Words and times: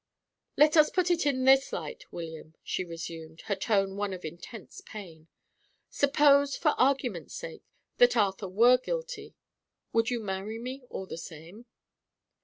"Let 0.57 0.75
us 0.77 0.89
put 0.89 1.11
it 1.11 1.27
in 1.27 1.45
this 1.45 1.71
light, 1.71 2.11
William," 2.11 2.55
she 2.63 2.83
resumed, 2.83 3.41
her 3.41 3.55
tone 3.55 3.97
one 3.97 4.13
of 4.13 4.25
intense 4.25 4.81
pain. 4.83 5.27
"Suppose, 5.91 6.57
for 6.57 6.69
argument's 6.69 7.35
sake, 7.35 7.61
that 7.99 8.17
Arthur 8.17 8.49
were 8.49 8.77
guilty; 8.79 9.35
would 9.93 10.09
you 10.09 10.19
marry 10.19 10.57
me, 10.57 10.81
all 10.89 11.05
the 11.05 11.19
same?" 11.19 11.67